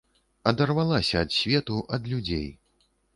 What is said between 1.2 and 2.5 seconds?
ад свету, ад людзей.